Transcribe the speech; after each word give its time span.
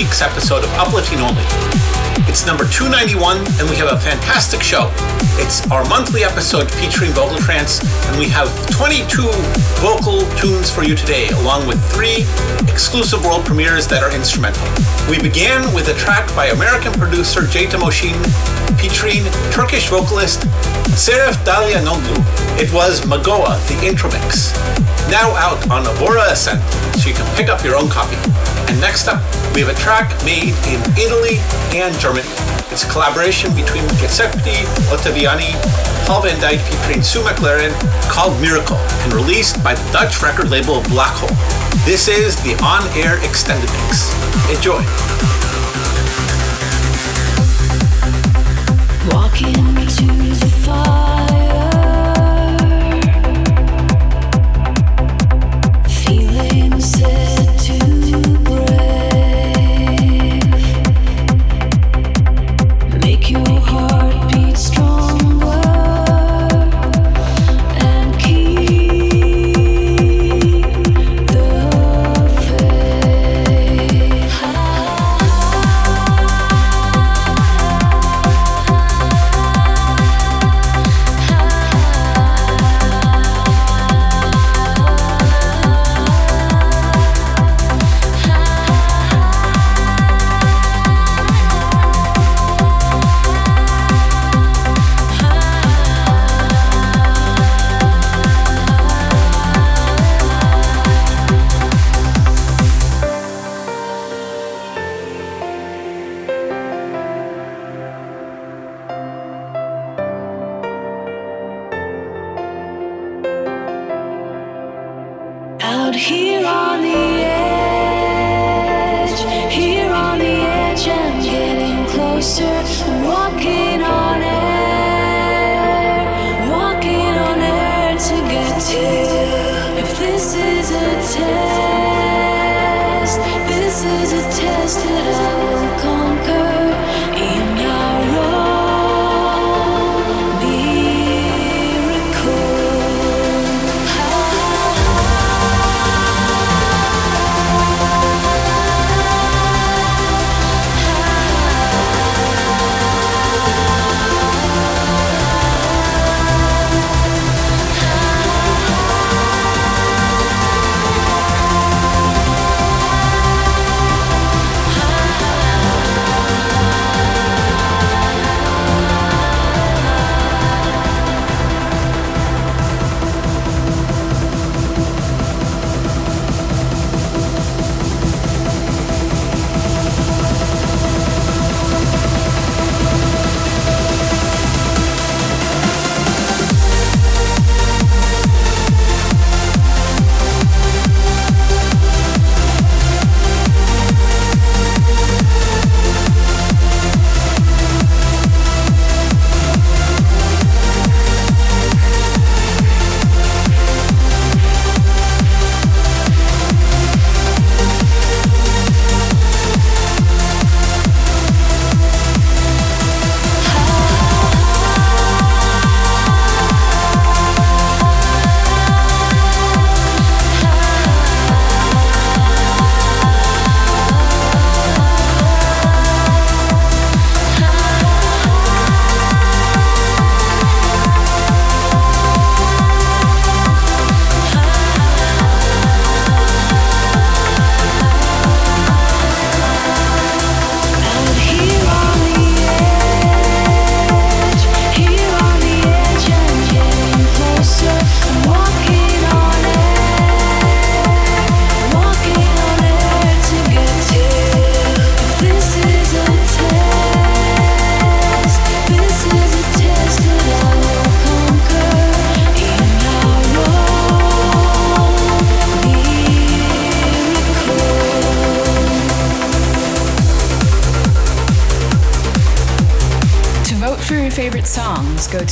week's 0.00 0.22
episode 0.22 0.64
of 0.64 0.70
Uplifting 0.78 1.18
Only. 1.18 1.44
It's 2.26 2.46
number 2.46 2.64
291 2.64 3.36
and 3.36 3.68
we 3.68 3.76
have 3.76 3.92
a 3.92 4.00
fantastic 4.00 4.62
show. 4.62 4.88
It's 5.50 5.68
our 5.72 5.82
monthly 5.88 6.22
episode 6.22 6.70
featuring 6.70 7.10
vocal 7.10 7.36
trance 7.38 7.82
and 7.82 8.16
we 8.16 8.28
have 8.28 8.46
22 8.70 9.26
vocal 9.82 10.22
tunes 10.38 10.70
for 10.70 10.84
you 10.84 10.94
today 10.94 11.26
along 11.42 11.66
with 11.66 11.82
three 11.90 12.22
exclusive 12.70 13.24
world 13.24 13.44
premieres 13.44 13.88
that 13.88 14.04
are 14.04 14.14
instrumental. 14.14 14.62
We 15.10 15.18
began 15.18 15.74
with 15.74 15.88
a 15.88 15.94
track 15.98 16.32
by 16.36 16.54
American 16.54 16.92
producer 16.92 17.48
Jay 17.50 17.66
Moshin 17.66 18.14
featuring 18.78 19.26
Turkish 19.50 19.88
vocalist 19.90 20.46
Serif 20.94 21.34
Dalyanoglu. 21.42 22.22
It 22.62 22.72
was 22.72 23.00
Magoa, 23.00 23.58
the 23.66 23.74
intro 23.84 24.06
mix. 24.12 24.54
Now 25.10 25.34
out 25.34 25.58
on 25.66 25.82
Abora 25.82 26.30
Ascent, 26.30 26.62
so 26.94 27.08
you 27.08 27.14
can 27.16 27.26
pick 27.34 27.48
up 27.48 27.64
your 27.64 27.74
own 27.74 27.90
copy. 27.90 28.14
And 28.70 28.80
next 28.80 29.08
up, 29.08 29.18
we 29.52 29.66
have 29.66 29.68
a 29.74 29.78
track 29.82 30.14
made 30.22 30.54
in 30.70 30.78
Italy 30.94 31.42
and 31.74 31.90
Germany. 31.98 32.49
It's 32.72 32.84
a 32.84 32.88
collaboration 32.88 33.52
between 33.56 33.82
Giuseppe 33.98 34.62
Ottaviani 34.94 35.52
Paul 36.06 36.22
Van 36.22 36.38
Dyk 36.40 36.60
featuring 36.60 37.02
Sue 37.02 37.20
McLaren 37.20 37.72
called 38.08 38.40
Miracle 38.40 38.76
and 38.76 39.12
released 39.12 39.62
by 39.62 39.74
the 39.74 39.92
Dutch 39.92 40.22
record 40.22 40.50
label 40.50 40.80
Black 40.82 41.12
Hole. 41.16 41.34
This 41.84 42.06
is 42.06 42.40
the 42.42 42.54
on-air 42.62 43.18
extended 43.28 43.70
mix. 43.70 44.14
Enjoy. 44.54 44.82
Walking 49.12 49.69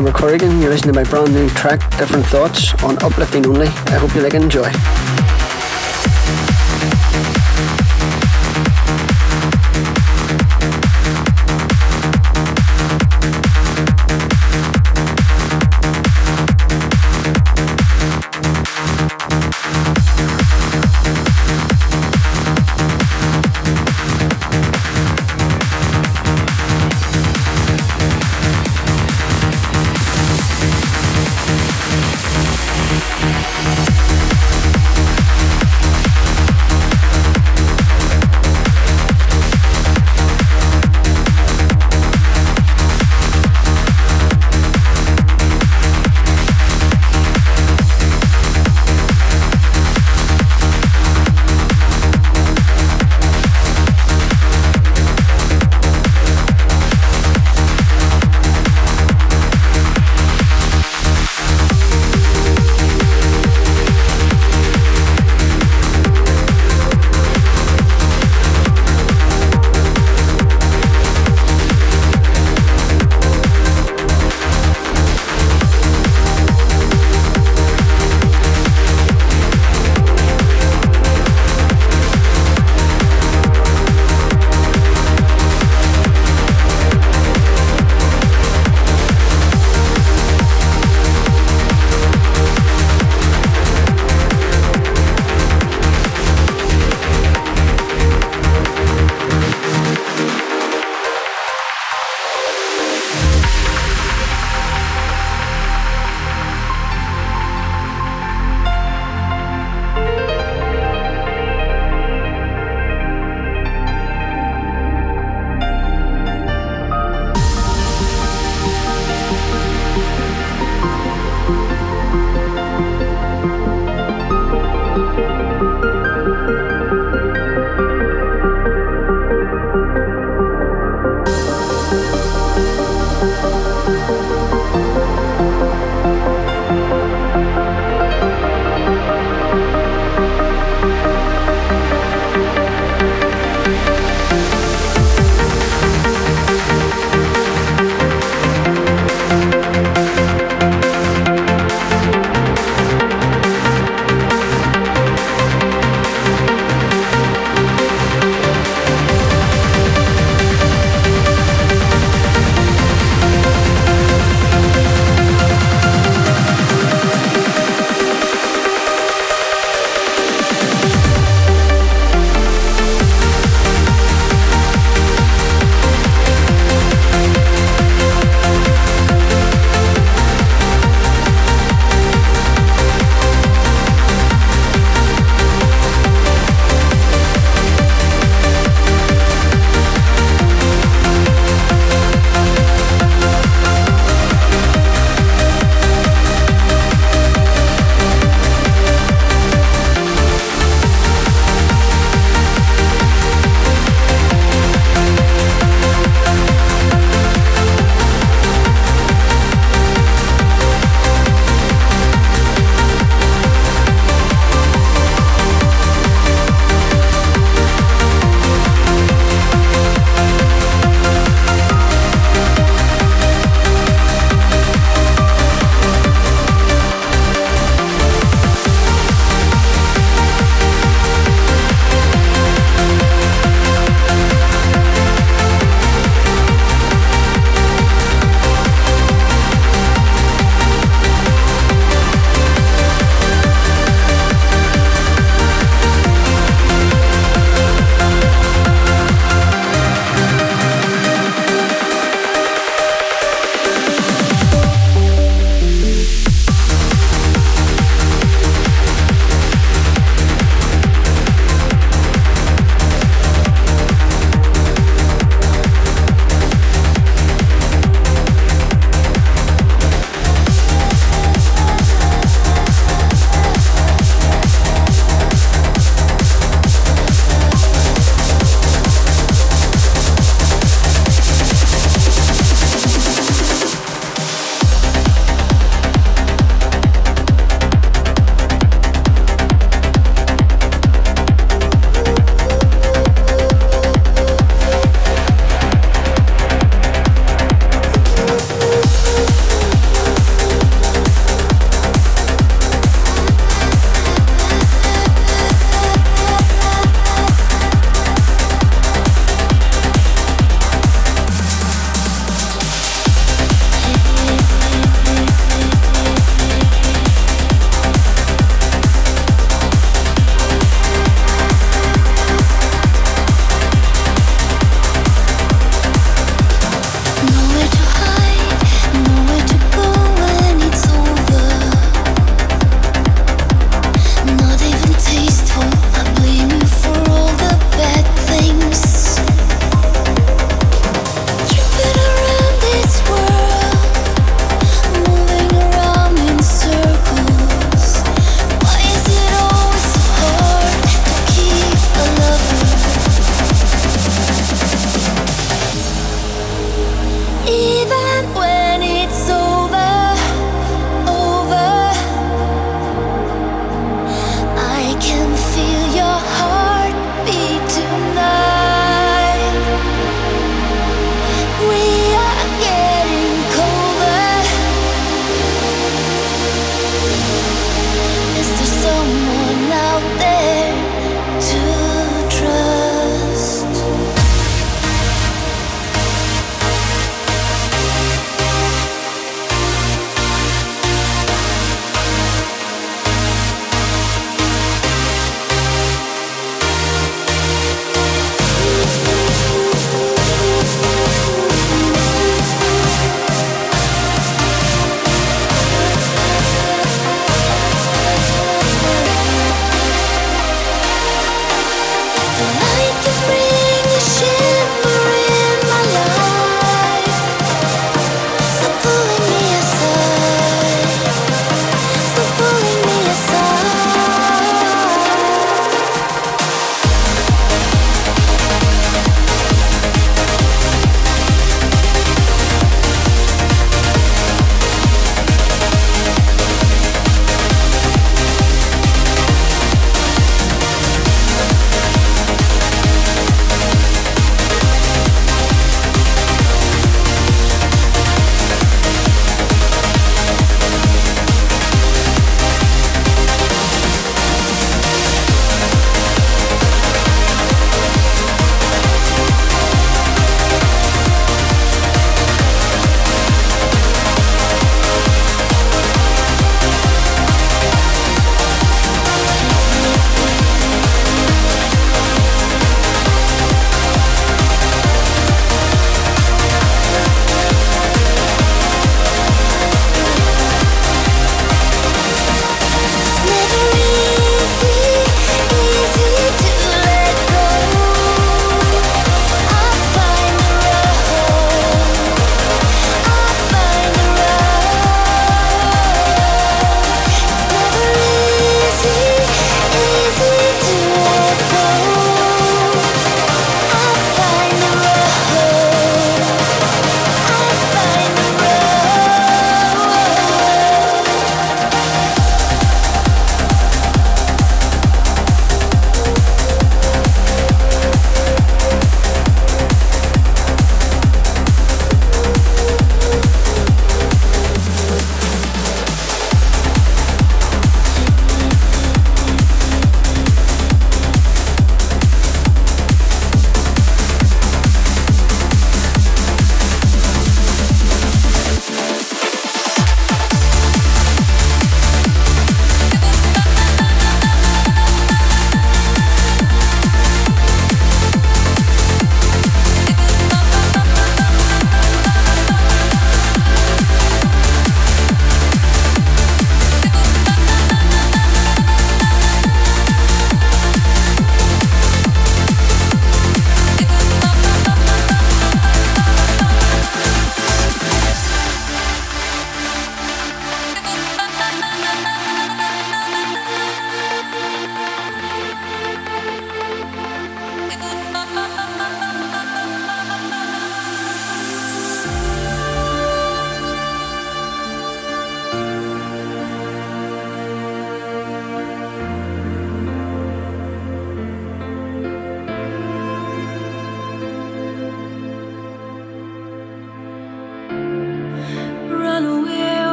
Christopher 0.00 0.18
Corrigan. 0.18 0.60
You're 0.62 0.70
listening 0.70 0.94
to 0.94 0.98
my 0.98 1.10
brand 1.10 1.34
new 1.34 1.46
track, 1.50 1.78
Different 1.98 2.24
Thoughts, 2.24 2.72
on 2.82 2.96
Uplifting 3.02 3.44
Only. 3.44 3.66
I 3.66 3.98
hope 3.98 4.14
you 4.14 4.22
like 4.22 4.32
and 4.32 4.44
enjoy. 4.44 4.70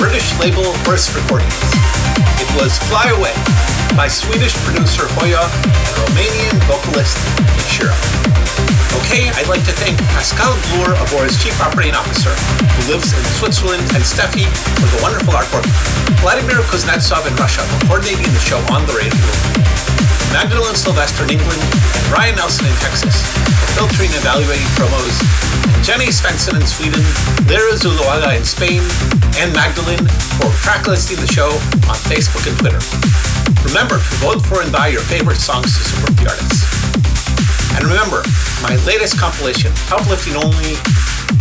British 0.00 0.32
label 0.40 0.64
Burst 0.82 1.12
Recordings. 1.14 1.52
It 2.40 2.48
was 2.56 2.72
Fly 2.88 3.12
Away 3.12 3.36
by 3.92 4.08
Swedish 4.08 4.56
producer 4.64 5.04
Hoya 5.20 5.44
and 5.44 5.94
Romanian 6.08 6.56
vocalist 6.64 7.20
Shira. 7.68 7.92
Okay, 9.04 9.28
I'd 9.36 9.52
like 9.52 9.60
to 9.68 9.76
thank 9.76 10.00
Pascal 10.16 10.56
Bloor, 10.72 10.96
Abora's 11.04 11.36
chief 11.36 11.52
operating 11.60 11.92
officer, 11.92 12.32
who 12.32 12.96
lives 12.96 13.12
in 13.12 13.20
Switzerland, 13.36 13.84
and 13.92 14.00
Steffi 14.00 14.48
for 14.80 14.88
the 14.88 15.00
wonderful 15.04 15.36
artwork. 15.36 15.68
Vladimir 16.24 16.64
Kuznetsov 16.72 17.28
in 17.28 17.36
Russia 17.36 17.60
for 17.60 18.00
coordinating 18.00 18.32
the 18.32 18.40
show 18.40 18.58
on 18.72 18.88
the 18.88 18.96
radio. 18.96 19.59
Magdalene 20.32 20.74
Sylvester 20.74 21.24
in 21.24 21.38
England, 21.38 21.62
and 21.62 22.06
Ryan 22.12 22.36
Nelson 22.36 22.66
in 22.66 22.74
Texas 22.78 23.16
filtering 23.74 24.10
and 24.10 24.20
evaluating 24.20 24.66
promos, 24.76 25.16
Jenny 25.80 26.10
Svensson 26.12 26.58
in 26.58 26.66
Sweden, 26.66 27.00
Lyra 27.46 27.74
Zuluaga 27.78 28.36
in 28.36 28.44
Spain, 28.44 28.82
and 29.38 29.52
Magdalene 29.54 30.04
for 30.36 30.50
track 30.60 30.86
listing 30.86 31.16
the 31.16 31.30
show 31.30 31.48
on 31.88 31.96
Facebook 32.10 32.44
and 32.44 32.56
Twitter. 32.58 32.82
Remember 33.64 33.96
to 33.96 34.14
vote 34.20 34.44
for 34.44 34.60
and 34.62 34.72
buy 34.72 34.88
your 34.88 35.02
favorite 35.06 35.38
songs 35.38 35.76
to 35.78 35.82
support 35.86 36.12
the 36.18 36.26
artists. 36.28 36.66
And 37.78 37.86
remember, 37.86 38.20
my 38.62 38.76
latest 38.84 39.18
compilation, 39.18 39.72
Uplifting 39.90 40.36
Only 40.36 40.76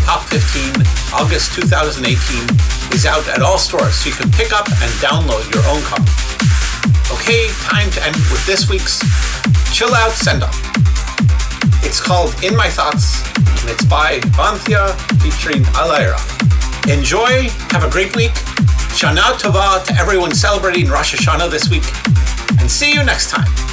Top 0.05 0.23
15 0.29 0.85
August 1.13 1.53
2018 1.53 2.15
is 2.93 3.05
out 3.05 3.27
at 3.27 3.41
all 3.41 3.57
stores, 3.57 3.95
so 3.95 4.09
you 4.09 4.15
can 4.15 4.31
pick 4.31 4.53
up 4.53 4.67
and 4.67 4.91
download 5.03 5.45
your 5.53 5.65
own 5.67 5.81
copy. 5.83 6.28
Okay, 7.11 7.47
time 7.63 7.89
to 7.91 8.05
end 8.05 8.15
with 8.31 8.45
this 8.45 8.69
week's 8.69 8.99
Chill 9.73 9.93
Out 9.95 10.11
Send 10.11 10.43
Off. 10.43 10.55
It's 11.83 11.99
called 11.99 12.35
In 12.43 12.55
My 12.55 12.69
Thoughts, 12.69 13.21
and 13.61 13.69
it's 13.69 13.83
by 13.85 14.19
Vanthia 14.37 14.93
featuring 15.21 15.63
Alaira. 15.73 16.19
Enjoy, 16.87 17.49
have 17.71 17.83
a 17.83 17.89
great 17.89 18.15
week. 18.15 18.33
Shana 18.93 19.33
Tova 19.39 19.83
to 19.85 19.93
everyone 19.95 20.33
celebrating 20.35 20.87
Rosh 20.87 21.15
Hashanah 21.15 21.49
this 21.49 21.69
week, 21.69 21.83
and 22.59 22.69
see 22.69 22.93
you 22.93 23.03
next 23.03 23.31
time. 23.31 23.68